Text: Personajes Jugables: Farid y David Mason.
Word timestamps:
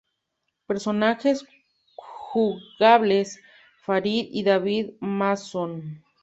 Personajes 0.65 1.45
Jugables: 1.95 3.39
Farid 3.85 4.29
y 4.31 4.41
David 4.41 4.93
Mason. 4.99 6.03